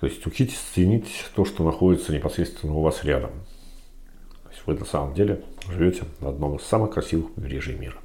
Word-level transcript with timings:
То 0.00 0.06
есть 0.06 0.24
учитесь 0.26 0.58
ценить 0.74 1.26
то, 1.34 1.44
что 1.44 1.64
находится 1.64 2.12
непосредственно 2.12 2.74
у 2.74 2.82
вас 2.82 3.02
рядом. 3.02 3.30
То 4.44 4.50
есть 4.50 4.62
вы 4.64 4.74
на 4.74 4.84
самом 4.84 5.12
деле 5.14 5.42
живете 5.68 6.04
на 6.20 6.28
одном 6.28 6.56
из 6.56 6.62
самых 6.62 6.92
красивых 6.92 7.32
побережий 7.34 7.74
мира. 7.74 7.96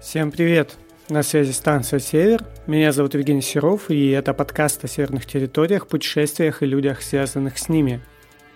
Всем 0.00 0.30
привет! 0.30 0.78
На 1.10 1.22
связи 1.22 1.52
станция 1.52 1.98
«Север». 1.98 2.44
Меня 2.66 2.92
зовут 2.92 3.14
Евгений 3.14 3.42
Серов, 3.42 3.90
и 3.90 4.08
это 4.08 4.32
подкаст 4.32 4.84
о 4.84 4.88
северных 4.88 5.26
территориях, 5.26 5.86
путешествиях 5.86 6.62
и 6.62 6.66
людях, 6.66 7.02
связанных 7.02 7.58
с 7.58 7.68
ними. 7.68 8.00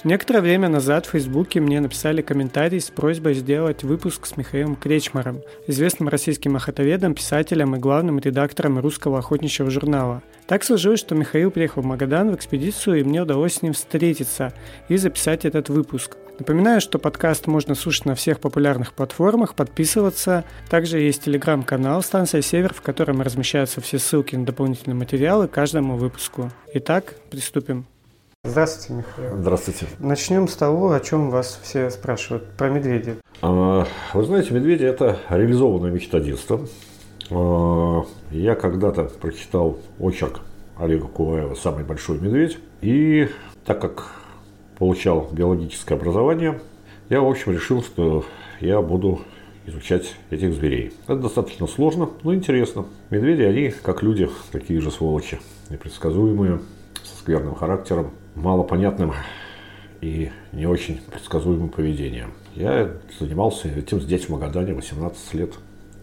Некоторое 0.04 0.40
время 0.40 0.68
назад 0.68 1.06
в 1.06 1.10
Фейсбуке 1.10 1.60
мне 1.60 1.80
написали 1.80 2.22
комментарий 2.22 2.80
с 2.80 2.90
просьбой 2.90 3.34
сделать 3.34 3.84
выпуск 3.84 4.26
с 4.26 4.36
Михаилом 4.36 4.74
Кречмаром, 4.74 5.42
известным 5.68 6.08
российским 6.08 6.56
охотоведом, 6.56 7.14
писателем 7.14 7.76
и 7.76 7.78
главным 7.78 8.18
редактором 8.18 8.80
русского 8.80 9.20
охотничьего 9.20 9.70
журнала. 9.70 10.20
Так 10.48 10.64
сложилось, 10.64 10.98
что 10.98 11.14
Михаил 11.14 11.52
приехал 11.52 11.82
в 11.82 11.84
Магадан 11.86 12.32
в 12.32 12.34
экспедицию, 12.34 12.98
и 12.98 13.04
мне 13.04 13.22
удалось 13.22 13.54
с 13.54 13.62
ним 13.62 13.74
встретиться 13.74 14.52
и 14.88 14.96
записать 14.96 15.44
этот 15.44 15.68
выпуск. 15.68 16.16
Напоминаю, 16.40 16.80
что 16.80 16.98
подкаст 16.98 17.46
можно 17.46 17.76
слушать 17.76 18.06
на 18.06 18.16
всех 18.16 18.40
популярных 18.40 18.94
платформах, 18.94 19.54
подписываться. 19.54 20.42
Также 20.68 20.98
есть 20.98 21.22
телеграм-канал 21.22 22.02
«Станция 22.02 22.42
Север», 22.42 22.74
в 22.74 22.82
котором 22.82 23.22
размещаются 23.22 23.80
все 23.80 24.00
ссылки 24.00 24.34
на 24.34 24.44
дополнительные 24.44 24.96
материалы 24.96 25.46
каждому 25.46 25.96
выпуску. 25.96 26.50
Итак, 26.74 27.14
приступим. 27.30 27.86
Здравствуйте, 28.44 28.94
Михаил. 28.94 29.36
Здравствуйте. 29.36 29.86
Начнем 30.00 30.48
с 30.48 30.56
того, 30.56 30.90
о 30.90 30.98
чем 30.98 31.30
вас 31.30 31.60
все 31.62 31.90
спрашивают, 31.90 32.44
про 32.56 32.70
медведей. 32.70 33.14
А, 33.40 33.86
вы 34.14 34.24
знаете, 34.24 34.52
медведи– 34.52 34.84
это 34.84 35.20
реализованная 35.28 35.92
мечта 35.92 36.18
детства. 36.18 36.66
А, 37.30 38.04
я 38.32 38.56
когда-то 38.56 39.04
прочитал 39.04 39.78
очерк 40.00 40.40
Олега 40.76 41.06
Куваева 41.06 41.54
«Самый 41.54 41.84
большой 41.84 42.18
медведь». 42.18 42.58
И 42.80 43.28
так 43.64 43.80
как 43.80 44.08
получал 44.76 45.28
биологическое 45.30 45.96
образование, 45.96 46.60
я, 47.10 47.20
в 47.20 47.28
общем, 47.28 47.52
решил, 47.52 47.80
что 47.80 48.24
я 48.58 48.82
буду 48.82 49.20
изучать 49.66 50.16
этих 50.30 50.52
зверей. 50.52 50.92
Это 51.04 51.14
достаточно 51.14 51.68
сложно, 51.68 52.10
но 52.24 52.34
интересно. 52.34 52.86
Медведи, 53.08 53.42
они, 53.42 53.70
как 53.70 54.02
люди, 54.02 54.28
такие 54.50 54.80
же 54.80 54.90
сволочи, 54.90 55.38
непредсказуемые, 55.70 56.58
со 57.04 57.16
скверным 57.16 57.54
характером, 57.54 58.10
малопонятным 58.34 59.12
и 60.00 60.30
не 60.52 60.66
очень 60.66 61.00
предсказуемым 61.10 61.68
поведением. 61.68 62.32
Я 62.54 62.90
занимался 63.18 63.68
этим 63.68 64.00
здесь, 64.00 64.26
в 64.26 64.30
Магадане, 64.30 64.74
18 64.74 65.34
лет. 65.34 65.54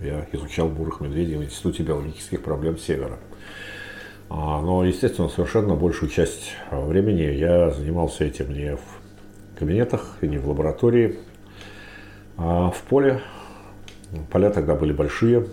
Я 0.02 0.25
изучал 0.31 0.69
бурых 0.69 1.02
медведей 1.02 1.36
в 1.36 1.44
Институте 1.44 1.83
биологических 1.83 2.41
проблем 2.41 2.77
Севера. 2.77 3.19
А, 4.30 4.61
но, 4.61 4.86
естественно, 4.86 5.27
совершенно 5.27 5.75
большую 5.75 6.09
часть 6.09 6.53
времени 6.71 7.23
я 7.23 7.71
занимался 7.71 8.23
этим 8.23 8.53
не 8.53 8.75
в 8.75 8.99
кабинетах 9.59 10.17
не 10.21 10.38
в 10.38 10.47
лаборатории, 10.47 11.17
а 12.38 12.71
в 12.71 12.81
поле. 12.83 13.21
Поля 14.31 14.49
тогда 14.49 14.75
были 14.75 14.93
большие, 14.93 15.47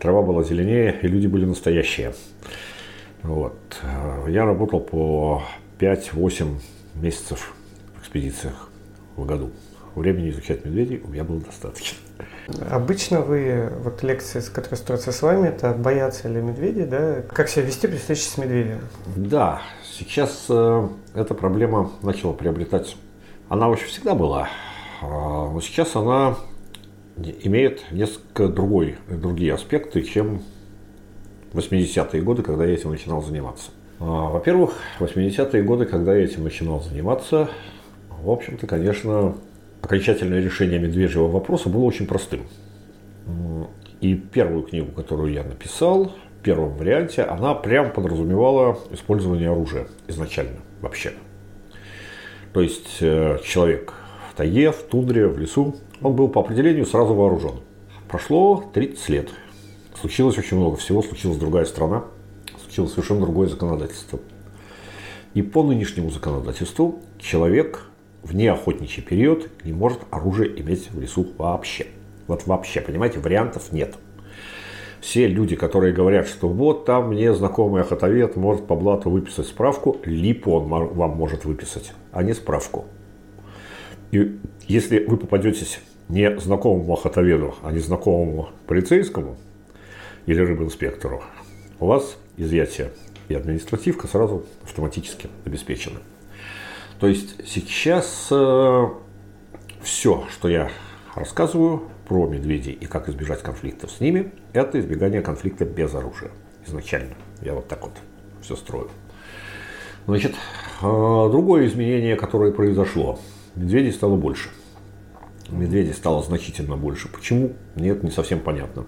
трава 0.00 0.22
была 0.22 0.42
зеленее, 0.42 0.98
и 1.00 1.06
люди 1.06 1.26
были 1.28 1.46
настоящие. 1.46 2.12
Вот. 3.22 3.56
Я 4.28 4.44
работал 4.44 4.80
по 4.80 5.42
5-8 5.78 6.58
месяцев 6.94 7.54
в 7.96 8.00
экспедициях 8.00 8.70
в 9.16 9.24
году. 9.26 9.50
Времени 9.94 10.30
изучать 10.30 10.64
медведей 10.64 11.00
у 11.04 11.08
меня 11.08 11.24
было 11.24 11.40
достаточно. 11.40 11.98
Обычно 12.70 13.20
вы, 13.20 13.70
вот 13.82 14.02
лекции, 14.02 14.40
с 14.40 14.48
которой 14.48 14.76
строятся 14.76 15.12
с 15.12 15.22
вами, 15.22 15.48
это 15.48 15.72
боятся 15.72 16.28
ли 16.28 16.40
медведей, 16.40 16.86
да? 16.86 17.22
Как 17.32 17.48
себя 17.48 17.64
вести 17.64 17.86
при 17.86 17.96
встрече 17.96 18.22
с 18.22 18.38
медведем? 18.38 18.80
Да, 19.16 19.62
сейчас 19.84 20.46
э, 20.48 20.88
эта 21.14 21.34
проблема 21.34 21.90
начала 22.02 22.32
приобретать, 22.32 22.96
она 23.48 23.68
вообще 23.68 23.86
всегда 23.86 24.14
была, 24.14 24.48
э, 25.02 25.06
но 25.06 25.60
сейчас 25.60 25.94
она 25.94 26.36
имеет 27.22 27.92
несколько 27.92 28.48
другой, 28.48 28.96
другие 29.08 29.54
аспекты, 29.54 30.02
чем 30.02 30.42
80-е 31.52 32.22
годы, 32.22 32.42
когда 32.42 32.64
я 32.64 32.74
этим 32.74 32.90
начинал 32.90 33.22
заниматься. 33.22 33.70
А, 34.00 34.30
во-первых, 34.30 34.74
80-е 35.00 35.62
годы, 35.62 35.86
когда 35.86 36.14
я 36.14 36.24
этим 36.24 36.44
начинал 36.44 36.80
заниматься, 36.80 37.48
в 38.22 38.30
общем-то, 38.30 38.66
конечно, 38.66 39.34
окончательное 39.82 40.40
решение 40.40 40.78
медвежьего 40.78 41.28
вопроса 41.28 41.68
было 41.68 41.84
очень 41.84 42.06
простым. 42.06 42.42
И 44.00 44.14
первую 44.14 44.62
книгу, 44.62 44.92
которую 44.92 45.32
я 45.32 45.42
написал, 45.42 46.12
в 46.38 46.42
первом 46.42 46.76
варианте, 46.76 47.22
она 47.22 47.54
прям 47.54 47.90
подразумевала 47.92 48.78
использование 48.90 49.50
оружия 49.50 49.88
изначально 50.06 50.58
вообще. 50.80 51.12
То 52.52 52.60
есть 52.60 52.98
э, 53.00 53.38
человек 53.44 53.92
в 54.30 54.36
тайге, 54.36 54.70
в 54.70 54.82
тундре, 54.84 55.26
в 55.26 55.38
лесу, 55.38 55.76
он 56.00 56.14
был 56.14 56.28
по 56.28 56.40
определению 56.40 56.86
сразу 56.86 57.12
вооружен. 57.12 57.60
Прошло 58.08 58.70
30 58.72 59.08
лет. 59.08 59.28
Случилось 60.00 60.38
очень 60.38 60.56
много 60.56 60.76
всего, 60.76 61.02
случилась 61.02 61.38
другая 61.38 61.64
страна, 61.64 62.04
случилось 62.62 62.92
совершенно 62.92 63.22
другое 63.22 63.48
законодательство. 63.48 64.20
И 65.34 65.42
по 65.42 65.64
нынешнему 65.64 66.10
законодательству 66.10 67.00
человек 67.18 67.84
в 68.22 68.32
неохотничий 68.32 69.02
период 69.02 69.48
не 69.64 69.72
может 69.72 70.00
оружие 70.10 70.60
иметь 70.60 70.90
в 70.92 71.00
лесу 71.00 71.26
вообще. 71.36 71.88
Вот 72.28 72.46
вообще, 72.46 72.80
понимаете, 72.80 73.18
вариантов 73.18 73.72
нет. 73.72 73.96
Все 75.00 75.26
люди, 75.26 75.56
которые 75.56 75.92
говорят, 75.92 76.28
что 76.28 76.48
вот 76.48 76.84
там 76.84 77.08
мне 77.08 77.34
знакомый 77.34 77.82
охотовед 77.82 78.36
может 78.36 78.68
по 78.68 78.76
блату 78.76 79.10
выписать 79.10 79.46
справку, 79.46 79.96
липу 80.04 80.52
он 80.52 80.68
вам 80.68 81.16
может 81.16 81.44
выписать, 81.44 81.92
а 82.12 82.22
не 82.22 82.34
справку. 82.34 82.84
И 84.12 84.38
если 84.68 85.04
вы 85.04 85.16
попадетесь 85.16 85.80
не 86.08 86.38
знакомому 86.38 86.92
охотоведу, 86.92 87.56
а 87.62 87.72
не 87.72 87.80
знакомому 87.80 88.50
полицейскому 88.66 89.36
или 90.28 90.42
рыбинспектору, 90.42 91.22
у 91.80 91.86
вас 91.86 92.18
изъятие 92.36 92.92
и 93.28 93.34
административка 93.34 94.06
сразу 94.06 94.44
автоматически 94.62 95.30
обеспечены. 95.46 96.00
То 97.00 97.06
есть 97.06 97.36
сейчас 97.46 98.28
э, 98.30 98.86
все, 99.80 100.26
что 100.30 100.48
я 100.50 100.70
рассказываю 101.14 101.84
про 102.06 102.26
медведей 102.28 102.72
и 102.72 102.84
как 102.84 103.08
избежать 103.08 103.42
конфликтов 103.42 103.90
с 103.90 104.00
ними, 104.00 104.30
это 104.52 104.78
избегание 104.78 105.22
конфликта 105.22 105.64
без 105.64 105.94
оружия. 105.94 106.30
Изначально. 106.66 107.14
Я 107.40 107.54
вот 107.54 107.66
так 107.66 107.82
вот 107.82 107.92
все 108.42 108.54
строю. 108.54 108.90
Значит, 110.06 110.32
э, 110.32 110.82
другое 110.82 111.66
изменение, 111.68 112.16
которое 112.16 112.52
произошло. 112.52 113.18
Медведей 113.54 113.92
стало 113.92 114.16
больше. 114.16 114.50
Медведей 115.48 115.94
стало 115.94 116.22
значительно 116.22 116.76
больше. 116.76 117.08
Почему? 117.08 117.54
Нет, 117.76 118.02
не 118.02 118.10
совсем 118.10 118.40
понятно. 118.40 118.84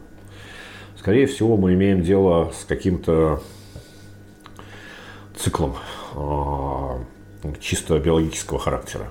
Скорее 1.01 1.27
всего, 1.27 1.57
мы 1.57 1.73
имеем 1.73 2.03
дело 2.03 2.53
с 2.55 2.67
каким-то 2.67 3.43
циклом 5.35 5.75
э, 6.15 7.55
чисто 7.59 7.99
биологического 7.99 8.59
характера. 8.59 9.07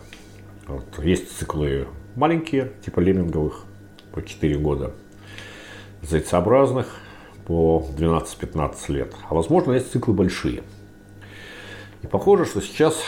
Вот. 0.68 1.04
Есть 1.04 1.36
циклы 1.36 1.88
маленькие, 2.16 2.74
типа 2.86 3.00
лемминговых, 3.00 3.66
по 4.12 4.22
4 4.22 4.56
года, 4.60 4.94
зайцеобразных 6.04 6.96
по 7.48 7.84
12-15 7.98 8.76
лет. 8.90 9.16
А 9.28 9.34
возможно, 9.34 9.72
есть 9.72 9.92
циклы 9.92 10.14
большие. 10.14 10.62
И 12.04 12.06
похоже, 12.06 12.46
что 12.46 12.62
сейчас 12.62 13.02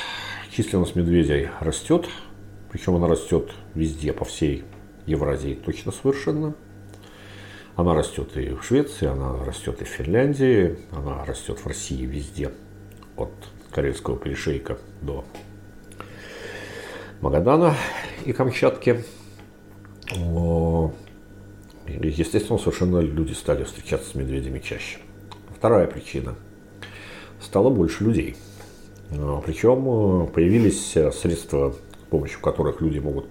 численность 0.52 0.96
медведей 0.96 1.50
растет, 1.60 2.10
причем 2.72 2.96
она 2.96 3.08
растет 3.08 3.52
везде, 3.76 4.12
по 4.12 4.26
всей 4.26 4.64
Евразии 5.06 5.54
точно 5.54 5.92
совершенно. 5.92 6.56
Она 7.76 7.94
растет 7.96 8.36
и 8.38 8.54
в 8.54 8.64
Швеции, 8.64 9.08
она 9.08 9.44
растет 9.46 9.82
и 9.82 9.86
в 9.86 9.88
Финляндии, 9.88 10.78
она 10.92 11.24
растет 11.26 11.60
в 11.60 11.68
России 11.68 12.06
везде, 12.06 12.52
от 13.16 13.32
Карельского 13.72 14.18
перешейка 14.18 14.78
до 15.02 15.24
Магадана 17.22 17.76
и 18.26 18.34
Камчатки. 18.34 19.04
Естественно, 21.88 22.58
совершенно 22.60 23.00
люди 23.00 23.34
стали 23.34 23.64
встречаться 23.64 24.10
с 24.10 24.16
медведями 24.16 24.60
чаще. 24.60 25.00
Вторая 25.56 25.88
причина. 25.88 26.36
Стало 27.40 27.70
больше 27.70 28.04
людей. 28.04 28.36
Причем 29.10 30.24
э, 30.24 30.28
появились 30.28 30.92
средства, 30.92 31.74
с 31.74 32.10
помощью 32.10 32.40
которых 32.42 32.82
люди 32.82 33.00
могут 33.00 33.26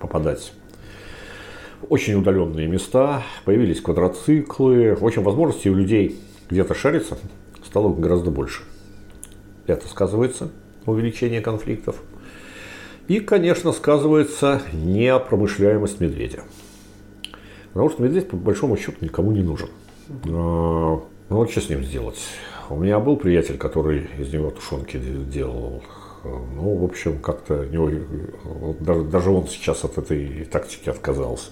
попадать 0.00 0.52
очень 1.88 2.14
удаленные 2.14 2.66
места. 2.66 3.22
Появились 3.44 3.80
квадроциклы. 3.80 4.94
В 4.94 5.04
общем, 5.04 5.22
возможностей 5.22 5.70
у 5.70 5.74
людей 5.74 6.18
где-то 6.50 6.74
шариться 6.74 7.18
стало 7.64 7.92
гораздо 7.92 8.30
больше. 8.30 8.62
Это 9.66 9.86
сказывается 9.88 10.50
увеличение 10.86 11.40
конфликтов. 11.40 11.96
И, 13.06 13.20
конечно, 13.20 13.72
сказывается 13.72 14.62
непромышляемость 14.72 16.00
медведя. 16.00 16.42
Потому 17.72 17.90
что 17.90 18.02
медведь, 18.02 18.28
по 18.28 18.36
большому 18.36 18.76
счету, 18.76 18.96
никому 19.00 19.32
не 19.32 19.42
нужен. 19.42 19.68
А, 20.26 20.28
ну 20.30 21.36
вот 21.36 21.50
что 21.50 21.60
с 21.60 21.68
ним 21.68 21.82
сделать? 21.84 22.18
У 22.70 22.76
меня 22.76 22.98
был 22.98 23.16
приятель, 23.16 23.56
который 23.56 24.08
из 24.18 24.32
него 24.32 24.50
тушенки 24.50 24.98
делал. 24.98 25.82
Ну, 26.24 26.74
в 26.76 26.84
общем, 26.84 27.18
как-то 27.20 27.64
него, 27.66 27.90
даже, 28.80 29.04
даже 29.04 29.30
он 29.30 29.46
сейчас 29.46 29.84
от 29.84 29.96
этой 29.96 30.44
тактики 30.44 30.90
отказался. 30.90 31.50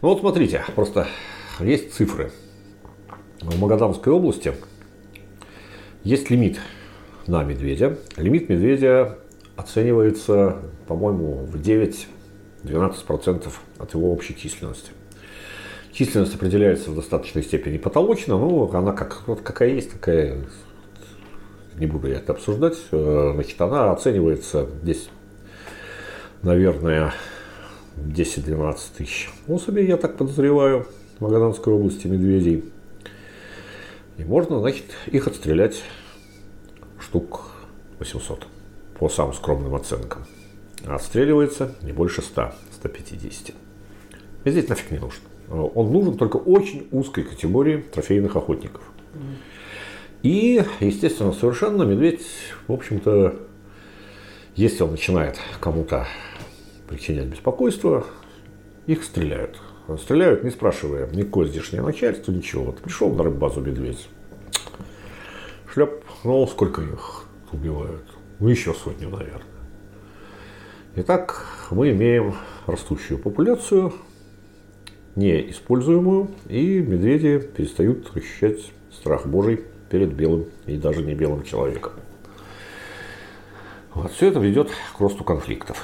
Ну 0.00 0.08
вот 0.08 0.20
смотрите, 0.20 0.64
просто 0.74 1.06
есть 1.60 1.92
цифры. 1.94 2.32
В 3.40 3.60
Магаданской 3.60 4.12
области 4.12 4.54
есть 6.04 6.30
лимит 6.30 6.58
на 7.26 7.42
медведя. 7.42 7.98
Лимит 8.16 8.48
медведя 8.48 9.18
оценивается, 9.56 10.58
по-моему, 10.86 11.44
в 11.44 11.56
9-12% 11.56 13.52
от 13.78 13.94
его 13.94 14.12
общей 14.12 14.36
численности. 14.36 14.92
Численность 15.92 16.34
определяется 16.34 16.90
в 16.90 16.96
достаточной 16.96 17.42
степени 17.42 17.76
потолочно, 17.76 18.38
но 18.38 18.70
она 18.72 18.92
как, 18.92 19.22
вот 19.26 19.42
какая 19.42 19.70
есть, 19.70 19.92
такая, 19.92 20.38
не 21.76 21.86
буду 21.86 22.08
я 22.08 22.16
это 22.16 22.32
обсуждать. 22.32 22.78
Э, 22.92 23.32
значит, 23.34 23.60
она 23.60 23.92
оценивается 23.92 24.68
здесь, 24.82 25.10
наверное, 26.42 27.12
10-12 27.96 28.78
тысяч 28.96 29.30
особей, 29.48 29.86
я 29.86 29.96
так 29.96 30.16
подозреваю, 30.16 30.86
в 31.18 31.22
Магаданской 31.22 31.72
области 31.72 32.06
медведей. 32.06 32.64
И 34.18 34.24
можно, 34.24 34.60
значит, 34.60 34.84
их 35.06 35.26
отстрелять 35.26 35.82
штук 36.98 37.42
800 37.98 38.46
по 38.98 39.08
самым 39.08 39.34
скромным 39.34 39.74
оценкам. 39.74 40.24
А 40.84 40.96
отстреливается 40.96 41.74
не 41.82 41.92
больше 41.92 42.22
100, 42.22 42.52
150. 42.72 43.54
Медведь 44.44 44.68
нафиг 44.68 44.90
не 44.90 44.98
нужен. 44.98 45.22
Он 45.48 45.92
нужен 45.92 46.16
только 46.16 46.36
очень 46.36 46.88
узкой 46.90 47.24
категории 47.24 47.78
трофейных 47.78 48.36
охотников. 48.36 48.82
И, 50.22 50.64
естественно, 50.80 51.32
совершенно 51.32 51.82
медведь, 51.82 52.26
в 52.68 52.72
общем-то, 52.72 53.36
если 54.54 54.82
он 54.82 54.92
начинает 54.92 55.38
кому-то 55.60 56.06
причинять 56.88 57.26
беспокойство, 57.26 58.06
их 58.86 59.04
стреляют. 59.04 59.60
Стреляют, 59.98 60.44
не 60.44 60.50
спрашивая 60.50 61.08
никакое 61.10 61.48
здешнее 61.48 61.82
начальство, 61.82 62.32
ничего. 62.32 62.64
Вот 62.64 62.78
пришел 62.78 63.12
на 63.12 63.24
рыббазу 63.24 63.60
медведь. 63.60 64.08
Шлеп, 65.72 66.04
ну, 66.24 66.46
сколько 66.46 66.82
их 66.82 67.24
убивают? 67.50 68.04
Ну, 68.38 68.48
еще 68.48 68.74
сотню, 68.74 69.08
наверное. 69.08 69.42
Итак, 70.96 71.46
мы 71.70 71.90
имеем 71.90 72.34
растущую 72.66 73.18
популяцию, 73.18 73.94
неиспользуемую, 75.16 76.30
и 76.48 76.78
медведи 76.80 77.38
перестают 77.38 78.14
ощущать 78.14 78.70
страх 78.90 79.26
Божий 79.26 79.64
перед 79.90 80.12
белым 80.12 80.46
и 80.66 80.76
даже 80.76 81.02
не 81.02 81.14
белым 81.14 81.44
человеком. 81.44 81.92
Вот, 83.94 84.12
все 84.12 84.28
это 84.28 84.38
ведет 84.38 84.70
к 84.96 85.00
росту 85.00 85.24
конфликтов. 85.24 85.82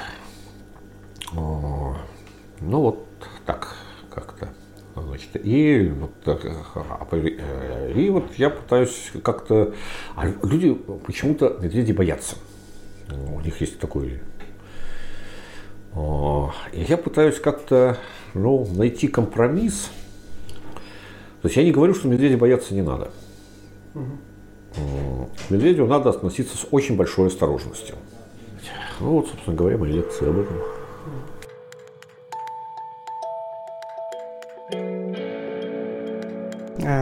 Ну 2.60 2.80
вот 2.80 3.06
так 3.46 3.74
как-то. 4.10 4.48
Значит, 4.96 5.28
и, 5.34 5.92
вот, 5.96 6.10
а, 6.26 7.06
э, 7.12 7.92
и 7.94 8.10
вот 8.10 8.24
я 8.36 8.50
пытаюсь 8.50 9.12
как-то... 9.22 9.74
А 10.16 10.26
люди 10.42 10.74
почему-то 11.06 11.56
медведи 11.60 11.92
боятся. 11.92 12.36
У 13.10 13.40
них 13.40 13.60
есть 13.60 13.78
такой... 13.78 14.20
И 15.94 16.80
я 16.88 16.96
пытаюсь 16.96 17.40
как-то 17.40 17.96
ну, 18.34 18.66
найти 18.74 19.08
компромисс. 19.08 19.90
То 21.42 21.48
есть 21.48 21.56
я 21.56 21.64
не 21.64 21.72
говорю, 21.72 21.94
что 21.94 22.08
медведи 22.08 22.34
бояться 22.34 22.74
не 22.74 22.82
надо. 22.82 23.10
Угу. 23.94 25.30
К 25.48 25.50
медведю 25.50 25.86
надо 25.86 26.10
относиться 26.10 26.56
с 26.56 26.66
очень 26.70 26.96
большой 26.96 27.28
осторожностью. 27.28 27.96
Ну 29.00 29.10
вот, 29.12 29.28
собственно 29.28 29.56
говоря, 29.56 29.78
мои 29.78 29.92
лекции 29.92 30.28
об 30.28 30.38
этом. 30.38 30.77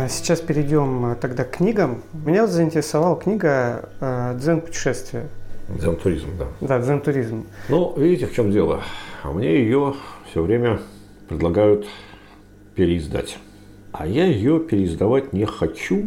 Сейчас 0.08 0.40
перейдем 0.40 1.06
э, 1.06 1.14
тогда 1.16 1.44
к 1.44 1.50
книгам. 1.52 2.02
Меня 2.12 2.46
заинтересовала 2.46 3.16
книга 3.16 3.88
э, 4.00 4.36
«Дзен 4.38 4.60
путешествия». 4.60 5.26
Дзен-туризм, 5.68 6.28
да. 6.38 6.46
Да, 6.60 6.78
дзен-туризм. 6.78 7.46
Ну, 7.68 7.94
видите, 7.96 8.26
в 8.26 8.34
чем 8.34 8.52
дело. 8.52 8.82
А 9.22 9.32
мне 9.32 9.56
ее 9.56 9.94
все 10.30 10.42
время 10.42 10.80
предлагают 11.28 11.86
переиздать. 12.74 13.38
А 13.92 14.06
я 14.06 14.26
ее 14.26 14.60
переиздавать 14.60 15.32
не 15.32 15.44
хочу, 15.44 16.06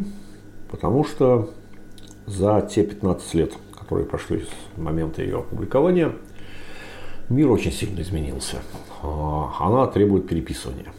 потому 0.70 1.04
что 1.04 1.50
за 2.26 2.62
те 2.62 2.84
15 2.84 3.34
лет, 3.34 3.54
которые 3.78 4.06
прошли 4.06 4.42
с 4.42 4.78
момента 4.78 5.22
ее 5.22 5.40
опубликования, 5.40 6.14
мир 7.28 7.50
очень 7.50 7.72
сильно 7.72 8.02
изменился. 8.02 8.58
А, 9.04 9.52
она 9.60 9.88
требует 9.88 10.28
переписывания. 10.28 10.94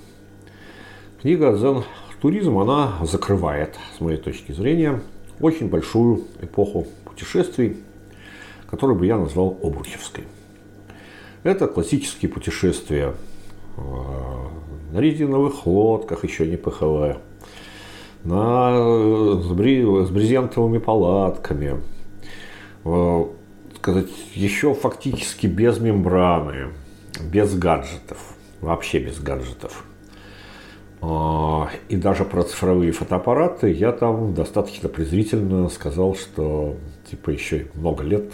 Книга 1.23 1.53
«Дзен 1.53 1.85
туризм», 2.21 2.59
она 2.59 2.95
закрывает, 3.03 3.77
с 3.97 4.01
моей 4.01 4.19
точки 4.19 4.53
зрения, 4.53 5.01
очень 5.41 5.69
большую 5.69 6.25
эпоху 6.41 6.87
путешествий, 7.05 7.77
которую 8.71 8.99
бы 8.99 9.07
я 9.07 9.17
назвал 9.17 9.59
обручевской. 9.63 10.25
Это 11.43 11.67
классические 11.67 12.31
путешествия 12.31 13.15
э, 13.77 13.81
на 14.93 14.99
резиновых 14.99 15.67
лодках, 15.67 16.25
еще 16.25 16.47
не 16.47 16.57
паховая, 16.57 17.19
на, 18.25 18.73
э, 18.75 19.41
с, 19.43 20.11
брезентовыми 20.11 20.79
палатками, 20.79 21.81
э, 22.85 23.25
сказать, 23.77 24.11
еще 24.35 24.75
фактически 24.75 25.47
без 25.47 25.79
мембраны, 25.79 26.69
без 27.33 27.55
гаджетов, 27.55 28.19
вообще 28.61 28.99
без 28.99 29.19
гаджетов. 29.19 29.85
А, 31.03 31.71
и 31.89 31.97
даже 31.97 32.25
про 32.25 32.43
цифровые 32.43 32.93
фотоаппараты 32.93 33.71
я 33.73 33.93
там 33.93 34.35
достаточно 34.35 34.89
презрительно 34.89 35.69
сказал, 35.69 36.15
что 36.15 36.77
типа 37.11 37.31
еще 37.31 37.69
много 37.75 38.05
лет 38.05 38.33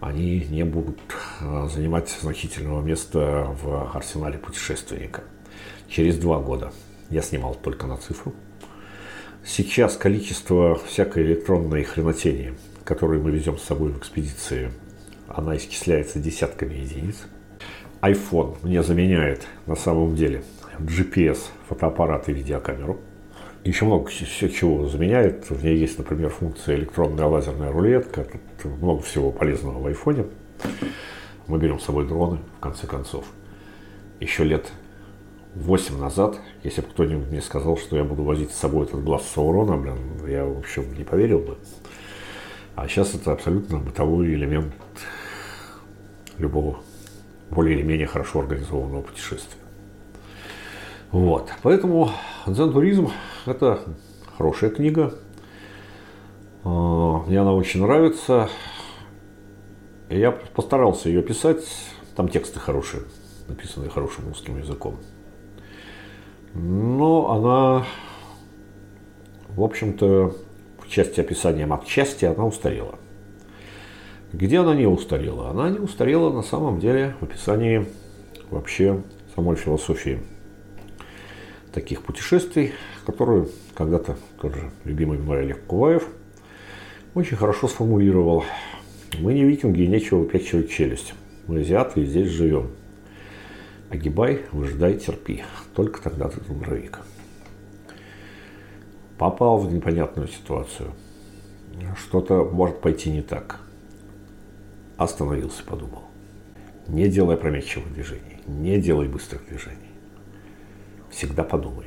они 0.00 0.46
не 0.50 0.64
будут 0.64 1.00
а, 1.40 1.66
занимать 1.66 2.08
значительного 2.20 2.82
места 2.82 3.48
в 3.62 3.96
арсенале 3.96 4.38
путешественника. 4.38 5.24
Через 5.88 6.18
два 6.18 6.38
года 6.38 6.72
я 7.10 7.22
снимал 7.22 7.54
только 7.54 7.86
на 7.86 7.96
цифру. 7.96 8.34
Сейчас 9.44 9.96
количество 9.96 10.76
всякой 10.76 11.24
электронной 11.24 11.84
хренотени, 11.84 12.54
которую 12.84 13.22
мы 13.22 13.30
везем 13.30 13.58
с 13.58 13.62
собой 13.62 13.92
в 13.92 13.98
экспедиции, 13.98 14.70
она 15.28 15.56
исчисляется 15.56 16.18
десятками 16.18 16.74
единиц. 16.74 17.16
iPhone 18.00 18.56
мне 18.62 18.82
заменяет 18.82 19.46
на 19.66 19.74
самом 19.74 20.14
деле 20.14 20.44
GPS, 20.80 21.38
фотоаппарат 21.68 22.28
и 22.28 22.32
видеокамеру. 22.32 23.00
Еще 23.64 23.84
много 23.86 24.10
чего 24.10 24.86
заменяет. 24.88 25.48
В 25.48 25.64
ней 25.64 25.76
есть, 25.76 25.96
например, 25.98 26.28
функция 26.28 26.76
электронная 26.76 27.26
лазерная 27.26 27.72
рулетка. 27.72 28.26
Тут 28.62 28.72
много 28.82 29.02
всего 29.02 29.32
полезного 29.32 29.80
в 29.80 29.86
айфоне. 29.86 30.26
Мы 31.46 31.58
берем 31.58 31.80
с 31.80 31.84
собой 31.84 32.06
дроны, 32.06 32.38
в 32.58 32.60
конце 32.60 32.86
концов. 32.86 33.24
Еще 34.20 34.44
лет 34.44 34.70
8 35.54 35.98
назад, 35.98 36.38
если 36.62 36.80
бы 36.80 36.88
кто-нибудь 36.88 37.28
мне 37.28 37.40
сказал, 37.40 37.76
что 37.76 37.96
я 37.96 38.04
буду 38.04 38.22
возить 38.22 38.50
с 38.50 38.58
собой 38.58 38.86
этот 38.86 39.02
глаз 39.02 39.26
Саурона, 39.34 39.76
блин, 39.76 39.96
я, 40.26 40.44
в 40.44 40.58
общем, 40.58 40.92
не 40.94 41.04
поверил 41.04 41.38
бы. 41.40 41.56
А 42.74 42.88
сейчас 42.88 43.14
это 43.14 43.32
абсолютно 43.32 43.78
бытовой 43.78 44.34
элемент 44.34 44.74
любого 46.38 46.80
более 47.50 47.78
или 47.78 47.82
менее 47.82 48.06
хорошо 48.06 48.40
организованного 48.40 49.02
путешествия. 49.02 49.63
Вот. 51.14 51.52
Поэтому 51.62 52.10
«Дзен-туризм»– 52.44 53.08
это 53.46 53.78
хорошая 54.36 54.70
книга. 54.70 55.14
А, 56.64 57.22
мне 57.24 57.38
она 57.38 57.54
очень 57.54 57.82
нравится. 57.82 58.48
Я 60.10 60.32
постарался 60.32 61.08
ее 61.08 61.22
писать. 61.22 61.64
Там 62.16 62.26
тексты 62.26 62.58
хорошие, 62.58 63.04
написанные 63.46 63.90
хорошим 63.90 64.26
русским 64.26 64.58
языком. 64.58 64.96
Но 66.52 67.30
она, 67.30 67.86
в 69.50 69.62
общем-то, 69.62 70.34
в 70.80 70.88
части 70.88 71.20
описания 71.20 71.64
матчасти 71.64 72.24
она 72.24 72.44
устарела. 72.44 72.98
Где 74.32 74.58
она 74.58 74.74
не 74.74 74.86
устарела? 74.86 75.50
Она 75.50 75.70
не 75.70 75.78
устарела 75.78 76.32
на 76.32 76.42
самом 76.42 76.80
деле 76.80 77.14
в 77.20 77.22
описании 77.22 77.86
вообще 78.50 79.00
самой 79.36 79.54
философии 79.54 80.20
таких 81.74 82.02
путешествий, 82.02 82.72
которые 83.04 83.48
когда-то 83.74 84.16
тот 84.40 84.54
же 84.54 84.70
любимый 84.84 85.18
мной 85.18 85.40
Олег 85.40 85.64
Куваев 85.66 86.06
очень 87.14 87.36
хорошо 87.36 87.68
сформулировал. 87.68 88.44
Мы 89.18 89.34
не 89.34 89.44
викинги 89.44 89.82
и 89.82 89.88
нечего 89.88 90.20
выпячивать 90.20 90.70
челюсть. 90.70 91.14
Мы 91.46 91.60
азиаты 91.60 92.02
и 92.02 92.06
здесь 92.06 92.28
живем. 92.28 92.70
Огибай, 93.90 94.42
выжидай, 94.52 94.98
терпи. 94.98 95.44
Только 95.74 96.00
тогда 96.00 96.28
ты 96.28 96.40
трудовик. 96.40 97.00
Попал 99.18 99.58
в 99.58 99.72
непонятную 99.72 100.28
ситуацию. 100.28 100.92
Что-то 101.96 102.44
может 102.44 102.80
пойти 102.80 103.10
не 103.10 103.22
так. 103.22 103.60
Остановился, 104.96 105.62
подумал. 105.64 106.04
Не 106.88 107.08
делай 107.08 107.34
опрометчивых 107.34 107.92
движений. 107.92 108.40
Не 108.46 108.80
делай 108.80 109.08
быстрых 109.08 109.46
движений. 109.46 109.93
Всегда 111.14 111.44
подумай. 111.44 111.86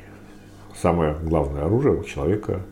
Самое 0.80 1.14
главное 1.22 1.64
оружие 1.64 1.96
у 1.96 2.04
человека, 2.04 2.62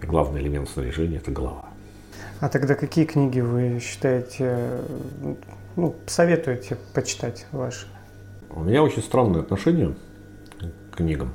главный 0.00 0.40
элемент 0.40 0.68
снаряжения– 0.68 1.18
это 1.18 1.32
голова. 1.32 1.70
А 2.40 2.48
тогда 2.48 2.76
какие 2.76 3.04
книги 3.04 3.40
вы 3.40 3.80
считаете, 3.80 4.80
ну, 5.74 5.96
советуете 6.06 6.76
почитать 6.94 7.46
ваши? 7.50 7.88
У 8.50 8.62
меня 8.62 8.82
очень 8.84 9.02
странное 9.02 9.40
отношение 9.40 9.96
к 10.92 10.98
книгам. 10.98 11.32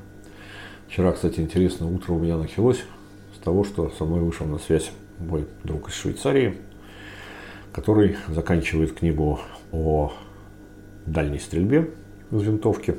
Вчера, 0.87 1.11
кстати, 1.11 1.41
интересно, 1.41 1.87
утро 1.87 2.13
у 2.13 2.19
меня 2.19 2.37
началось 2.37 2.83
с 3.35 3.43
того, 3.43 3.65
что 3.65 3.89
со 3.89 4.05
мной 4.05 4.21
вышел 4.21 4.45
на 4.45 4.59
связь 4.59 4.91
мой 5.19 5.45
друг 5.65 5.89
из 5.89 5.95
Швейцарии, 5.95 6.57
который 7.73 8.15
заканчивает 8.29 8.93
книгу 8.93 9.41
о 9.73 10.13
дальней 11.05 11.39
стрельбе 11.39 11.89
из 12.31 12.41
винтовки. 12.43 12.95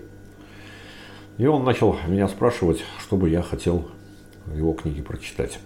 И 1.43 1.47
он 1.47 1.65
начал 1.65 1.97
меня 2.07 2.29
спрашивать, 2.29 2.85
что 3.01 3.17
бы 3.17 3.29
я 3.29 3.43
хотел 3.43 3.91
его 4.55 4.75
книге 4.75 5.03
прочитать. 5.03 5.59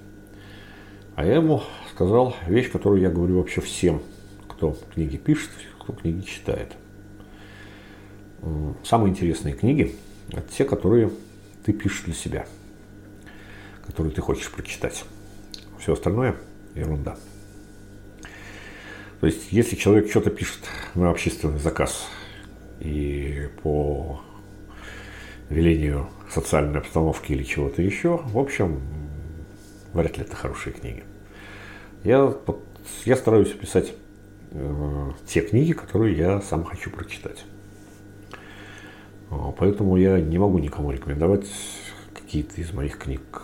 А 1.14 1.22
я 1.22 1.34
ему 1.34 1.64
сказал 1.92 2.34
вещь, 2.46 2.70
которую 2.70 3.02
я 3.02 3.10
говорю 3.10 3.36
вообще 3.36 3.60
всем, 3.60 4.00
кто 4.48 4.74
книги 4.94 5.18
пишет, 5.18 5.50
кто 5.78 5.92
книги 5.92 6.22
читает. 6.22 6.72
Самые 8.84 9.10
интересные 9.10 9.54
книги– 9.54 9.94
это 10.32 10.50
те, 10.50 10.64
которые 10.64 11.10
ты 11.66 11.74
пишешь 11.74 12.04
для 12.06 12.14
себя, 12.14 12.46
которые 13.86 14.14
ты 14.14 14.22
хочешь 14.22 14.50
прочитать. 14.50 15.04
Все 15.78 15.92
остальное– 15.92 16.36
ерунда. 16.74 17.18
То 19.20 19.26
есть, 19.26 19.52
если 19.52 19.76
человек 19.76 20.08
что-то 20.08 20.30
пишет 20.30 20.60
на 20.94 21.10
общественный 21.10 21.58
заказ 21.58 22.08
и 22.80 23.50
по 23.62 24.22
велению 25.48 26.08
социальной 26.30 26.80
обстановки 26.80 27.32
или 27.32 27.42
чего-то 27.42 27.82
еще, 27.82 28.20
в 28.24 28.38
общем, 28.38 28.80
вряд 29.92 30.16
ли 30.18 30.24
это 30.24 30.36
хорошие 30.36 30.72
книги. 30.72 31.04
Я, 32.04 32.34
я 33.04 33.16
стараюсь 33.16 33.50
писать 33.50 33.94
э, 34.50 35.10
те 35.26 35.40
книги, 35.40 35.72
которые 35.72 36.16
я 36.16 36.40
сам 36.40 36.64
хочу 36.64 36.90
прочитать. 36.90 37.44
А, 39.30 39.52
поэтому 39.52 39.96
я 39.96 40.20
не 40.20 40.38
могу 40.38 40.58
никому 40.58 40.90
рекомендовать 40.90 41.46
какие-то 42.14 42.60
из 42.60 42.72
моих 42.72 42.98
книг. 42.98 43.42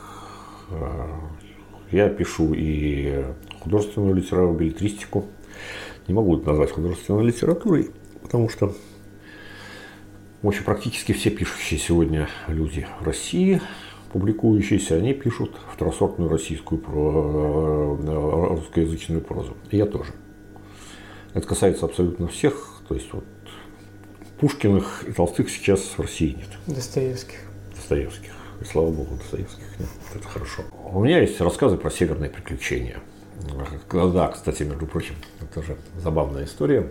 А, 0.71 1.19
я 1.91 2.09
пишу 2.09 2.55
и 2.55 3.25
художественную 3.61 4.15
литературу, 4.15 4.55
билетристику. 4.55 5.27
Не 6.09 6.15
могу 6.15 6.37
это 6.37 6.49
назвать 6.49 6.73
художественной 6.73 7.25
литературой, 7.25 7.91
потому 8.23 8.49
что 8.49 8.75
в 10.43 10.49
общем, 10.49 10.65
практически 10.65 11.13
все 11.13 11.31
пишущие 11.31 11.79
сегодня 11.79 12.29
люди 12.49 12.87
России, 13.01 13.61
публикующиеся, 14.13 14.97
они 14.97 15.15
пишут 15.15 15.57
второсортную 15.73 16.29
российскую 16.29 16.81
э, 16.85 18.55
русскоязычную 18.57 19.23
прозу. 19.23 19.57
И 19.71 19.77
я 19.77 19.87
тоже. 19.87 20.13
Это 21.33 21.47
касается 21.47 21.87
абсолютно 21.87 22.27
всех. 22.27 22.81
То 22.89 22.95
есть 22.95 23.13
вот 23.13 23.25
Пушкиных 24.39 25.05
и 25.07 25.13
Толстых 25.13 25.49
сейчас 25.49 25.81
в 25.81 26.01
России 26.01 26.37
нет. 26.37 26.49
Достоевских. 26.67 27.39
Достоевских. 27.77 28.33
И 28.61 28.65
слава 28.65 28.91
богу, 28.91 29.15
Достоевских 29.17 29.79
нет. 29.79 29.89
Это 30.15 30.27
хорошо. 30.27 30.65
У 30.93 31.05
меня 31.05 31.21
есть 31.21 31.41
рассказы 31.41 31.77
про 31.77 31.91
северные 31.91 32.29
приключения. 32.29 32.99
Да, 33.93 34.29
кстати, 34.29 34.65
между 34.65 34.87
прочим, 34.87 35.15
это 35.41 35.63
же 35.63 35.77
забавная 35.97 36.45
история. 36.45 36.91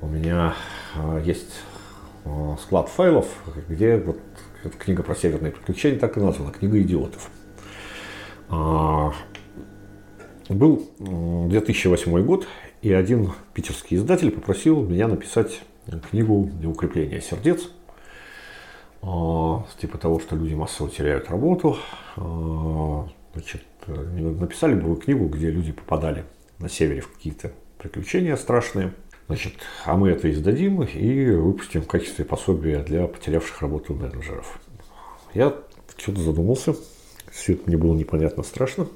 У 0.00 0.06
меня 0.06 0.54
а, 0.96 1.20
есть 1.20 1.50
склад 2.60 2.88
файлов, 2.88 3.26
где 3.68 3.96
вот 3.96 4.18
книга 4.78 5.02
про 5.02 5.14
северные 5.14 5.52
приключения 5.52 5.98
так 5.98 6.16
и 6.16 6.20
названа, 6.20 6.52
книга 6.52 6.80
идиотов. 6.80 7.30
А, 8.48 9.12
был 10.48 10.90
2008 10.98 12.24
год, 12.24 12.46
и 12.82 12.92
один 12.92 13.32
питерский 13.54 13.96
издатель 13.96 14.30
попросил 14.30 14.82
меня 14.82 15.06
написать 15.08 15.62
книгу 16.10 16.50
для 16.52 16.68
укрепления 16.68 17.20
сердец. 17.20 17.70
А, 19.02 19.64
типа 19.80 19.98
того, 19.98 20.20
что 20.20 20.36
люди 20.36 20.54
массово 20.54 20.90
теряют 20.90 21.30
работу. 21.30 21.78
А, 22.16 23.08
значит, 23.34 23.62
написали 23.86 24.74
бы 24.74 24.96
книгу, 24.96 25.26
где 25.28 25.50
люди 25.50 25.72
попадали 25.72 26.24
на 26.58 26.68
севере 26.68 27.00
в 27.00 27.12
какие-то 27.12 27.52
приключения 27.78 28.36
страшные. 28.36 28.92
Значит, 29.30 29.52
а 29.84 29.96
мы 29.96 30.08
это 30.10 30.28
издадим 30.28 30.82
и 30.82 31.30
выпустим 31.30 31.82
в 31.82 31.86
качестве 31.86 32.24
пособия 32.24 32.80
для 32.80 33.06
потерявших 33.06 33.62
работу 33.62 33.94
менеджеров. 33.94 34.58
Я 35.34 35.54
что-то 35.96 36.20
задумался. 36.20 36.74
Все 37.30 37.52
это 37.52 37.62
мне 37.66 37.76
было 37.76 37.94
непонятно 37.94 38.42
страшно. 38.42 38.88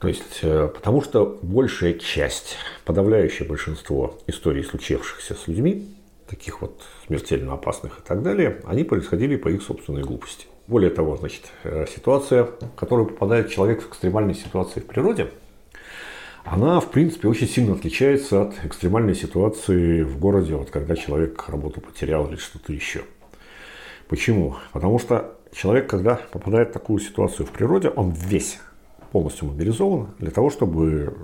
То 0.00 0.08
есть, 0.08 0.40
э, 0.42 0.66
потому 0.74 1.02
что 1.02 1.38
большая 1.40 1.94
часть, 1.94 2.56
подавляющее 2.84 3.46
большинство 3.46 4.18
историй, 4.26 4.64
случившихся 4.64 5.36
с 5.36 5.46
людьми, 5.46 5.94
таких 6.28 6.60
вот 6.60 6.82
смертельно 7.06 7.54
опасных 7.54 8.00
и 8.00 8.02
так 8.02 8.24
далее, 8.24 8.60
они 8.64 8.82
происходили 8.82 9.36
по 9.36 9.46
их 9.46 9.62
собственной 9.62 10.02
глупости. 10.02 10.48
Более 10.66 10.90
того, 10.90 11.16
значит, 11.16 11.42
э, 11.62 11.86
ситуация, 11.94 12.42
в 12.42 12.74
которую 12.74 13.06
попадает 13.06 13.50
человек 13.50 13.82
в 13.84 13.88
экстремальной 13.90 14.34
ситуации 14.34 14.80
в 14.80 14.86
природе, 14.86 15.30
она, 16.44 16.80
в 16.80 16.90
принципе, 16.90 17.28
очень 17.28 17.48
сильно 17.48 17.72
отличается 17.72 18.42
от 18.42 18.54
экстремальной 18.64 19.14
ситуации 19.14 20.02
в 20.02 20.18
городе, 20.18 20.56
вот 20.56 20.70
когда 20.70 20.96
человек 20.96 21.48
работу 21.48 21.80
потерял 21.80 22.28
или 22.28 22.36
что-то 22.36 22.72
еще. 22.72 23.02
Почему? 24.08 24.56
Потому 24.72 24.98
что 24.98 25.38
человек, 25.52 25.88
когда 25.88 26.16
попадает 26.16 26.70
в 26.70 26.72
такую 26.72 26.98
ситуацию 26.98 27.46
в 27.46 27.50
природе, 27.50 27.88
он 27.90 28.10
весь 28.10 28.58
полностью 29.12 29.48
мобилизован 29.48 30.08
для 30.18 30.30
того, 30.30 30.50
чтобы... 30.50 31.14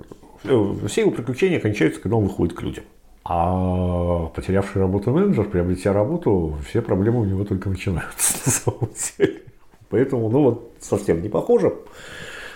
Э, 0.43 0.75
все 0.87 1.01
его 1.01 1.11
приключения 1.11 1.59
кончаются, 1.59 1.99
когда 1.99 2.15
он 2.15 2.23
выходит 2.23 2.55
к 2.55 2.61
людям. 2.61 2.85
А 3.25 4.27
потерявший 4.27 4.81
работу 4.81 5.11
менеджер, 5.11 5.43
приобретя 5.49 5.91
работу, 5.93 6.57
все 6.67 6.81
проблемы 6.81 7.21
у 7.21 7.25
него 7.25 7.43
только 7.43 7.69
начинаются 7.69 8.37
на 8.45 8.51
самом 8.51 8.89
деле. 9.17 9.41
Поэтому, 9.89 10.29
ну 10.29 10.43
вот, 10.43 10.71
совсем 10.79 11.21
не 11.21 11.29
похоже. 11.29 11.73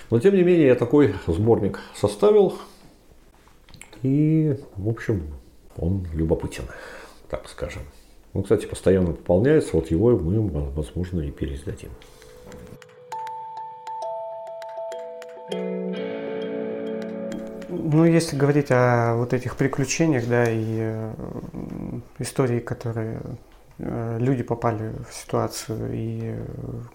Но, 0.10 0.20
тем 0.20 0.36
не 0.36 0.44
менее, 0.44 0.68
я 0.68 0.76
такой 0.76 1.16
сборник 1.28 1.80
составил. 1.96 2.58
И, 4.02 4.58
в 4.76 4.90
общем, 4.90 5.28
он 5.78 6.06
любопытен, 6.14 6.66
так 7.30 7.48
скажем. 7.48 7.84
Он, 8.34 8.44
кстати, 8.44 8.66
постоянно 8.66 9.14
пополняется. 9.14 9.76
Вот 9.76 9.92
его 9.92 10.12
мы, 10.18 10.70
возможно, 10.72 11.22
и 11.22 11.32
переиздадим. 11.32 11.90
Ну, 17.70 18.06
если 18.06 18.36
говорить 18.36 18.72
о 18.72 19.16
вот 19.16 19.34
этих 19.34 19.56
приключениях, 19.56 20.28
да, 20.28 20.46
и 20.50 20.64
э, 20.80 21.14
истории, 22.20 22.60
которые 22.60 23.20
люди 23.77 24.44
попали 24.44 24.94
в 25.10 25.13
ситуацию 25.13 25.89
и 25.94 26.36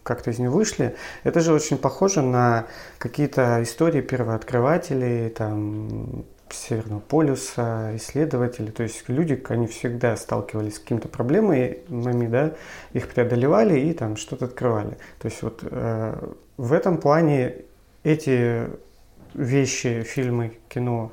как-то 0.03 0.31
из 0.31 0.39
нее 0.39 0.51
вышли, 0.51 0.95
это 1.25 1.41
же 1.41 1.53
очень 1.53 1.79
похоже 1.79 2.23
на 2.23 2.67
какие-то 2.99 3.63
истории 3.63 4.01
первооткрывателей, 4.01 5.31
там, 5.31 6.25
Северного 6.53 7.01
полюса, 7.01 7.95
исследователи, 7.97 8.71
то 8.71 8.83
есть 8.83 9.09
люди, 9.09 9.43
они 9.49 9.67
всегда 9.67 10.17
сталкивались 10.17 10.77
с 10.77 10.79
какими-то 10.79 11.09
проблемами, 11.09 12.27
да, 12.27 12.55
их 12.93 13.09
преодолевали 13.09 13.79
и 13.79 13.93
там 13.93 14.17
что-то 14.17 14.47
открывали. 14.47 14.97
То 15.19 15.27
есть 15.29 15.43
вот 15.43 15.61
э, 15.63 16.33
в 16.57 16.73
этом 16.73 16.99
плане 16.99 17.57
эти 18.03 18.67
вещи, 19.35 20.03
фильмы, 20.03 20.59
кино 20.69 21.13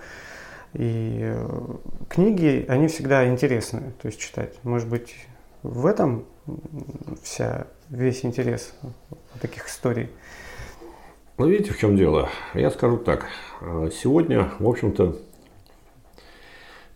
и 0.73 1.19
э, 1.21 1.75
книги, 2.09 2.65
они 2.69 2.87
всегда 2.87 3.27
интересны, 3.27 3.93
то 4.01 4.07
есть 4.07 4.19
читать. 4.19 4.53
Может 4.63 4.87
быть, 4.87 5.15
в 5.69 5.85
этом 5.85 6.25
вся, 7.21 7.67
весь 7.89 8.23
интерес 8.25 8.73
таких 9.41 9.67
историй. 9.67 10.09
Ну, 11.37 11.47
видите, 11.47 11.73
в 11.73 11.77
чем 11.77 11.97
дело? 11.97 12.29
Я 12.53 12.71
скажу 12.71 12.97
так. 12.97 13.27
Сегодня, 13.61 14.51
в 14.59 14.67
общем-то, 14.67 15.17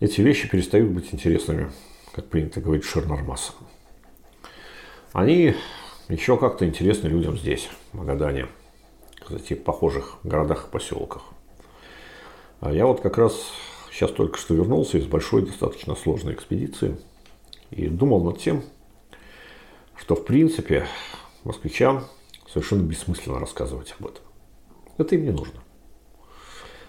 эти 0.00 0.20
вещи 0.20 0.48
перестают 0.48 0.90
быть 0.90 1.12
интересными, 1.12 1.70
как 2.12 2.26
принято 2.26 2.60
говорить, 2.60 2.84
Шернармаса. 2.84 3.52
Они 5.12 5.54
еще 6.08 6.36
как-то 6.38 6.66
интересны 6.66 7.08
людям 7.08 7.36
здесь, 7.36 7.68
в 7.92 7.98
Магадане– 7.98 8.46
кстати, 9.30 9.54
похожих 9.54 10.18
городах 10.24 10.66
и 10.66 10.72
поселках. 10.72 11.22
А 12.60 12.72
я 12.72 12.86
вот 12.86 13.00
как 13.00 13.16
раз 13.16 13.52
сейчас 13.92 14.10
только 14.10 14.38
что 14.38 14.54
вернулся 14.54 14.98
из 14.98 15.06
большой, 15.06 15.46
достаточно 15.46 15.94
сложной 15.94 16.34
экспедиции 16.34 16.98
и 17.70 17.88
думал 17.88 18.24
над 18.24 18.38
тем, 18.38 18.62
что 19.96 20.14
в 20.14 20.24
принципе 20.24 20.86
москвичам 21.44 22.04
совершенно 22.48 22.82
бессмысленно 22.82 23.38
рассказывать 23.38 23.94
об 23.98 24.06
этом. 24.06 24.24
Это 24.98 25.14
им 25.14 25.24
не 25.24 25.30
нужно. 25.30 25.60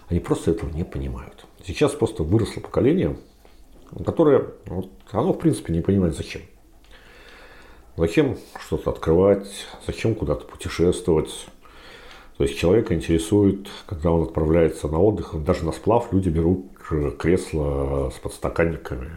Они 0.10 0.20
просто 0.20 0.52
этого 0.52 0.70
не 0.72 0.84
понимают. 0.84 1.46
Сейчас 1.66 1.94
просто 1.94 2.24
выросло 2.24 2.60
поколение, 2.60 3.18
которое, 4.06 4.48
оно 5.12 5.34
в 5.34 5.40
принципе 5.40 5.74
не 5.74 5.82
понимает 5.82 6.16
зачем. 6.16 6.42
Зачем 7.96 8.38
что-то 8.60 8.92
открывать, 8.92 9.68
зачем 9.86 10.16
куда-то 10.16 10.46
путешествовать. 10.46 11.48
То 12.38 12.46
есть 12.46 12.58
человека 12.58 12.96
интересует, 12.96 13.68
когда 13.86 14.12
он 14.12 14.24
отправляется 14.24 14.88
на 14.88 15.00
отдых, 15.00 15.36
даже 15.44 15.64
на 15.64 15.72
сплав 15.72 16.12
люди 16.12 16.30
берут 16.30 16.66
кресло 17.20 18.10
с 18.10 18.20
подстаканниками, 18.20 19.12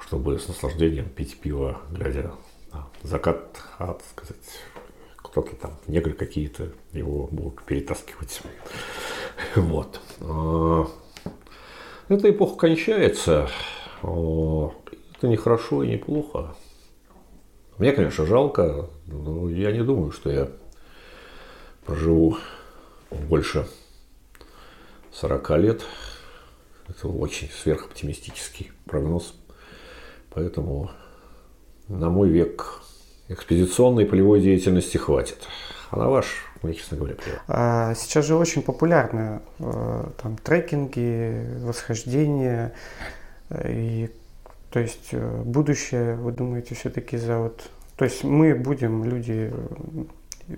чтобы 0.00 0.38
с 0.38 0.48
наслаждением 0.48 1.08
пить 1.08 1.38
пиво, 1.38 1.80
глядя 1.90 2.32
на 2.72 2.88
закат, 3.02 3.62
а, 3.78 3.94
так 3.94 4.04
сказать, 4.10 4.60
кто-то 5.16 5.54
там, 5.56 5.78
негры 5.86 6.12
какие-то 6.12 6.72
его 6.92 7.26
будут 7.28 7.62
перетаскивать. 7.62 8.40
Вот. 9.54 10.00
А, 10.20 10.86
эта 12.08 12.30
эпоха 12.30 12.56
кончается. 12.56 13.48
Это 14.02 15.28
не 15.28 15.36
хорошо 15.36 15.82
и 15.82 15.88
не 15.88 15.96
плохо. 15.96 16.54
Мне, 17.78 17.92
конечно, 17.92 18.26
жалко, 18.26 18.90
но 19.06 19.48
я 19.48 19.72
не 19.72 19.82
думаю, 19.82 20.12
что 20.12 20.30
я 20.30 20.50
проживу 21.86 22.36
больше 23.10 23.66
40 25.12 25.50
лет. 25.58 25.82
Это 26.88 27.08
очень 27.08 27.48
сверхоптимистический 27.50 28.72
прогноз. 28.84 29.34
Поэтому 30.30 30.90
на 31.88 32.08
мой 32.08 32.28
век 32.28 32.80
экспедиционной 33.28 34.06
полевой 34.06 34.40
деятельности 34.40 34.96
хватит. 34.96 35.38
А 35.90 35.96
на 35.96 36.08
ваш, 36.08 36.26
мне, 36.62 36.74
честно 36.74 36.96
говоря, 36.96 37.16
плевать. 37.16 37.40
А 37.48 37.94
сейчас 37.94 38.26
же 38.26 38.36
очень 38.36 38.62
популярны 38.62 39.40
э, 39.58 40.04
там 40.22 40.36
трекинги, 40.36 41.58
восхождения. 41.64 42.72
И, 43.64 44.08
то 44.70 44.78
есть 44.78 45.08
э, 45.12 45.42
будущее, 45.44 46.14
вы 46.14 46.32
думаете, 46.32 46.74
все-таки 46.74 47.16
за 47.16 47.38
вот... 47.38 47.62
То 47.96 48.04
есть 48.04 48.24
мы 48.24 48.54
будем, 48.54 49.04
люди, 49.04 49.52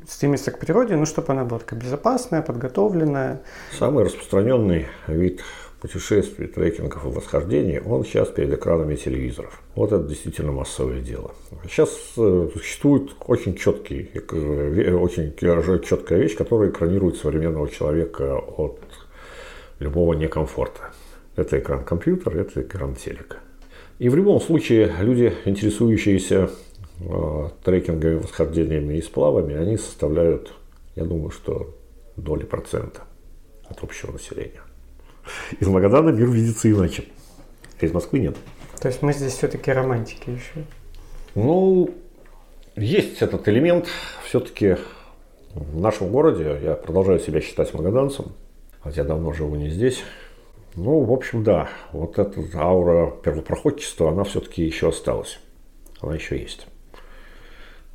стремиться 0.09 0.51
к 0.51 0.59
природе, 0.59 0.97
ну, 0.97 1.07
чтобы 1.07 1.33
она 1.33 1.45
была 1.45 1.61
такая 1.61 1.81
безопасная, 1.81 2.43
подготовленная. 2.43 3.43
Самый 3.79 4.05
распространенный 4.05 4.87
вид 5.07 5.43
путешествий, 5.83 6.47
трекингов 6.47 7.05
и 7.05 7.09
восхождений, 7.09 7.81
он 7.81 8.05
сейчас 8.05 8.29
перед 8.29 8.53
экранами 8.53 8.95
телевизоров. 8.95 9.61
Вот 9.75 9.91
это 9.91 10.05
действительно 10.05 10.53
массовое 10.53 11.01
дело. 11.01 11.33
Сейчас 11.65 11.91
э, 12.17 12.49
существует 12.55 13.11
очень 13.27 13.57
четкий, 13.57 14.09
э, 14.15 14.95
очень 14.95 15.35
четкая 15.83 16.21
вещь, 16.21 16.37
которая 16.37 16.71
экранирует 16.71 17.17
современного 17.17 17.69
человека 17.69 18.39
от 18.39 18.79
любого 19.81 20.15
некомфорта. 20.15 20.93
Это 21.35 21.59
экран 21.59 21.85
компьютера, 21.85 22.39
это 22.39 22.63
экран 22.63 22.95
телека. 22.95 23.39
И 23.99 24.09
в 24.09 24.15
любом 24.15 24.41
случае 24.41 24.95
люди, 25.01 25.33
интересующиеся 25.45 26.51
э, 27.01 27.49
трекингами, 27.65 28.21
восхождениями 28.21 28.99
и 28.99 29.03
сплавами, 29.03 29.57
они 29.57 29.77
составляют, 29.77 30.53
я 30.95 31.05
думаю, 31.05 31.31
что 31.31 31.75
доли 32.17 32.45
процента 32.45 33.01
от 33.69 33.83
общего 33.83 34.13
населения. 34.13 34.61
Из 35.61 35.67
Магадана 35.67 36.11
мир 36.11 36.29
видится 36.29 36.71
иначе. 36.71 37.05
А 37.81 37.85
из 37.85 37.93
Москвы 37.93 38.21
нет. 38.21 38.37
То 38.81 38.89
есть 38.89 39.03
мы 39.03 39.13
здесь 39.13 39.35
все-таки 39.35 39.71
романтики 39.71 40.31
еще? 40.31 40.65
Ну, 41.35 41.95
есть 42.77 43.23
этот 43.23 43.49
элемент. 43.49 43.87
Все-таки 44.25 44.77
в 45.55 45.81
нашем 45.81 46.11
городе 46.11 46.59
я 46.63 46.75
продолжаю 46.75 47.21
себя 47.21 47.41
считать 47.41 47.73
магаданцем, 47.75 48.33
хотя 48.81 49.05
давно 49.05 49.33
живу 49.33 49.57
не 49.57 49.69
здесь. 49.69 50.03
Ну, 50.75 51.01
в 51.01 51.13
общем, 51.13 51.45
да, 51.45 51.69
вот 51.93 52.19
эта 52.19 52.41
аура 52.55 53.11
первопроходчества, 53.11 54.11
она 54.11 54.25
все-таки 54.25 54.65
еще 54.65 54.89
осталась. 54.89 55.39
Она 56.01 56.15
еще 56.15 56.39
есть. 56.39 56.67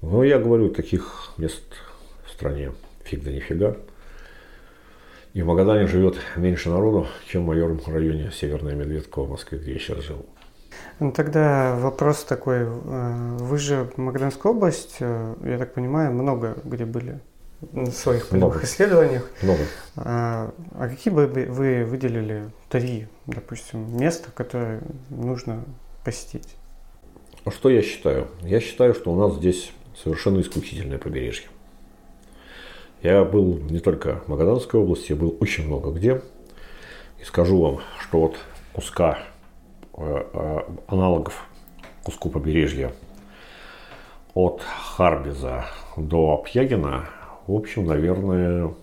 Но 0.01 0.23
я 0.23 0.38
говорю, 0.38 0.69
таких 0.69 1.34
мест 1.38 1.63
в 2.25 2.32
стране 2.32 2.71
фиг 3.04 3.23
да 3.23 3.32
нифига. 3.32 3.75
И 5.38 5.41
в 5.43 5.45
Магадане 5.45 5.86
живет 5.86 6.15
меньше 6.36 6.71
народу, 6.71 7.06
чем 7.28 7.43
в 7.43 7.45
моем 7.45 7.80
районе 7.86 8.32
Северная 8.32 8.73
Медведка 8.73 9.21
в 9.21 9.30
Москве, 9.30 9.60
где 9.60 9.73
я 9.73 9.78
сейчас 9.78 10.00
живу. 10.00 10.26
Ну, 11.00 11.12
тогда 11.12 11.76
вопрос 11.76 12.23
такой. 12.23 12.62
Э, 12.62 13.38
вы 13.39 13.60
же 13.60 13.88
Магаданская 13.97 14.52
область, 14.52 14.95
э, 15.00 15.36
я 15.43 15.60
так 15.60 15.76
понимаю, 15.76 16.12
много 16.12 16.58
где 16.63 16.86
были 16.86 17.19
в 17.62 17.91
своих 17.91 18.30
полевых 18.30 18.54
много. 18.54 18.65
исследованиях. 18.65 19.30
Много. 19.43 19.60
А, 19.97 20.56
а 20.71 20.89
какие 20.89 21.13
бы 21.13 21.28
вы 21.28 21.86
выделили 21.86 22.50
три, 22.69 23.08
допустим, 23.28 23.95
места, 23.95 24.32
которые 24.34 24.82
нужно 25.12 25.65
посетить? 26.04 26.56
А 27.45 27.52
что 27.52 27.69
я 27.69 27.84
считаю? 27.84 28.28
Я 28.41 28.60
считаю, 28.60 28.95
что 28.95 29.12
у 29.12 29.15
нас 29.15 29.38
здесь 29.38 29.71
совершенно 30.04 30.41
исключительное 30.41 30.97
побережье. 30.97 31.45
Я 33.03 33.23
был 33.23 33.60
не 33.69 33.79
только 33.79 34.21
в 34.25 34.27
Магаданской 34.27 34.79
области, 34.79 35.12
я 35.12 35.15
был 35.15 35.38
очень 35.39 35.67
много 35.67 35.91
где. 35.91 36.21
И 37.19 37.23
скажу 37.23 37.62
вам, 37.62 37.79
что 37.99 38.21
вот 38.21 38.38
куска 38.73 39.19
э, 39.93 40.23
э, 40.33 40.60
аналогов 40.88 41.45
куску 42.03 42.29
побережья 42.29 42.93
от 44.33 44.62
Харбиза 44.62 45.65
до 45.95 46.43
Пьягина, 46.45 47.10
в 47.47 47.53
общем, 47.53 47.86
наверное, 47.86 48.73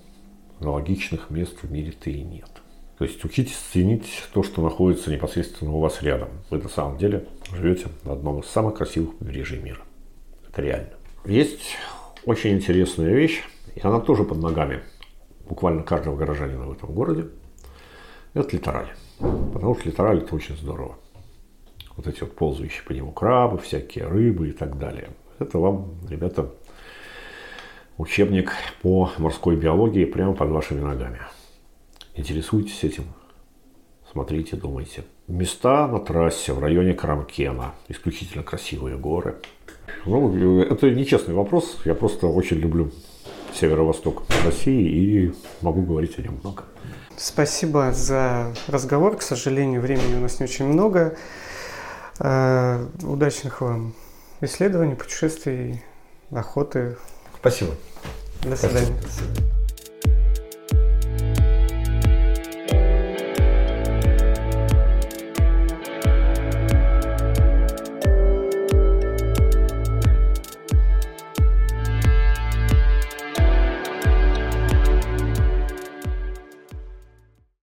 аналогичных 0.60 1.30
мест 1.30 1.58
в 1.62 1.70
мире-то 1.70 2.10
и 2.10 2.22
нет. 2.22 2.50
То 2.98 3.04
есть 3.04 3.24
учитесь 3.24 3.56
ценить 3.56 4.24
то, 4.32 4.42
что 4.42 4.62
находится 4.62 5.10
непосредственно 5.10 5.72
у 5.72 5.80
вас 5.80 6.02
рядом. 6.02 6.28
Вы 6.50 6.58
на 6.58 6.68
самом 6.68 6.96
деле 6.98 7.26
живете 7.52 7.86
на 8.04 8.12
одном 8.12 8.40
из 8.40 8.46
самых 8.46 8.76
красивых 8.76 9.16
побережий 9.16 9.58
мира. 9.58 9.80
Это 10.48 10.62
реально. 10.62 10.90
Есть 11.24 11.76
очень 12.24 12.52
интересная 12.52 13.12
вещь, 13.12 13.42
и 13.74 13.80
она 13.82 14.00
тоже 14.00 14.24
под 14.24 14.38
ногами 14.38 14.82
буквально 15.48 15.82
каждого 15.82 16.16
горожанина 16.16 16.66
в 16.66 16.72
этом 16.72 16.92
городе. 16.92 17.28
Это 18.32 18.56
литераль. 18.56 18.92
Потому 19.18 19.74
что 19.74 19.88
литераль 19.88 20.18
это 20.18 20.34
очень 20.34 20.56
здорово. 20.56 20.96
Вот 21.96 22.06
эти 22.06 22.20
вот 22.20 22.34
ползающие 22.34 22.82
по 22.84 22.92
нему 22.92 23.12
крабы, 23.12 23.58
всякие 23.58 24.06
рыбы 24.06 24.48
и 24.48 24.52
так 24.52 24.78
далее. 24.78 25.10
Это 25.38 25.58
вам, 25.58 25.94
ребята, 26.08 26.50
учебник 27.98 28.52
по 28.82 29.10
морской 29.18 29.56
биологии 29.56 30.04
прямо 30.04 30.34
под 30.34 30.50
вашими 30.50 30.80
ногами. 30.80 31.20
Интересуйтесь 32.16 32.82
этим, 32.82 33.04
смотрите, 34.10 34.56
думайте. 34.56 35.04
Места 35.26 35.86
на 35.88 36.00
трассе 36.00 36.52
в 36.52 36.58
районе 36.58 36.94
Карамкена. 36.94 37.74
Исключительно 37.88 38.42
красивые 38.42 38.96
горы. 38.96 39.36
Ну, 40.04 40.60
это 40.60 40.90
нечестный 40.90 41.34
вопрос. 41.34 41.80
Я 41.84 41.94
просто 41.94 42.26
очень 42.26 42.58
люблю 42.58 42.90
северо-восток 43.54 44.24
России 44.44 44.88
и 44.88 45.34
могу 45.60 45.82
говорить 45.82 46.18
о 46.18 46.22
нем 46.22 46.38
много. 46.42 46.64
Спасибо 47.16 47.92
за 47.92 48.52
разговор. 48.66 49.16
К 49.16 49.22
сожалению, 49.22 49.80
времени 49.80 50.16
у 50.16 50.20
нас 50.20 50.40
не 50.40 50.44
очень 50.44 50.66
много. 50.66 51.16
Э, 52.18 52.86
удачных 53.02 53.60
вам 53.60 53.94
исследований, 54.40 54.94
путешествий, 54.94 55.82
охоты. 56.30 56.96
Спасибо. 57.40 57.74
До 58.42 58.56
свидания. 58.56 58.94
Спасибо. 59.00 59.53